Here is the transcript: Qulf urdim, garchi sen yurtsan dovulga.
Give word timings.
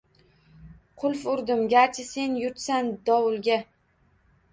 Qulf 1.01 1.25
urdim, 1.33 1.61
garchi 1.73 2.05
sen 2.07 2.33
yurtsan 2.45 2.89
dovulga. 3.11 3.59